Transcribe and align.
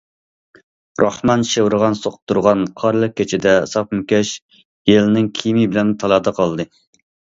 راخمان 1.03 1.43
شىۋىرغان 1.49 1.97
سوقۇپ 1.99 2.23
تۇرغان 2.31 2.65
قارلىق 2.83 3.13
كېچىدە 3.21 3.53
ساپما 3.75 4.03
كەش، 4.13 4.33
يېلىڭ 4.93 5.29
كىيىمى 5.41 5.69
بىلەن 5.75 5.93
تالادا 6.05 6.35
قالدى. 6.41 6.67